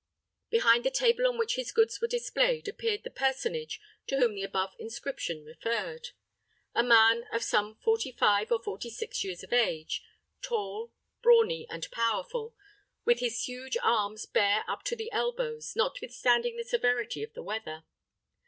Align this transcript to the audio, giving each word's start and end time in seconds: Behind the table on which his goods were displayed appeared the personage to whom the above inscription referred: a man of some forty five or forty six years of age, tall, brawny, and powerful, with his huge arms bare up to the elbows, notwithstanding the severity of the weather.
Behind 0.49 0.83
the 0.83 0.89
table 0.89 1.27
on 1.27 1.37
which 1.37 1.53
his 1.57 1.71
goods 1.71 2.01
were 2.01 2.07
displayed 2.07 2.67
appeared 2.67 3.03
the 3.03 3.11
personage 3.11 3.79
to 4.07 4.17
whom 4.17 4.33
the 4.33 4.41
above 4.41 4.73
inscription 4.79 5.45
referred: 5.45 6.07
a 6.73 6.81
man 6.81 7.25
of 7.31 7.43
some 7.43 7.75
forty 7.75 8.11
five 8.11 8.51
or 8.51 8.57
forty 8.59 8.89
six 8.89 9.23
years 9.23 9.43
of 9.43 9.53
age, 9.53 10.01
tall, 10.41 10.91
brawny, 11.21 11.67
and 11.69 11.87
powerful, 11.91 12.55
with 13.05 13.19
his 13.19 13.43
huge 13.43 13.77
arms 13.83 14.25
bare 14.25 14.63
up 14.67 14.81
to 14.85 14.95
the 14.95 15.11
elbows, 15.11 15.75
notwithstanding 15.75 16.57
the 16.57 16.63
severity 16.63 17.21
of 17.21 17.33
the 17.33 17.43
weather. 17.43 17.83